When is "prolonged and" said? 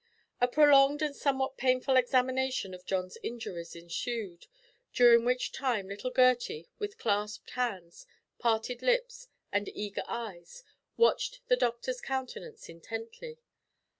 0.47-1.15